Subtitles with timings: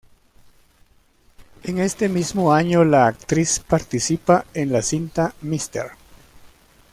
[1.61, 5.91] En este mismo año la actriz participa en la cinta "Mr.